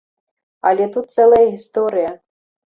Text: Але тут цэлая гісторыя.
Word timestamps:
Але 0.69 0.87
тут 0.97 1.15
цэлая 1.17 1.45
гісторыя. 1.53 2.19